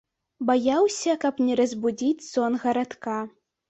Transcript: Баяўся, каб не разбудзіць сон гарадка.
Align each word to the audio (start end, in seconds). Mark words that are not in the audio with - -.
Баяўся, 0.49 1.11
каб 1.25 1.35
не 1.51 1.61
разбудзіць 1.61 2.27
сон 2.33 2.63
гарадка. 2.69 3.25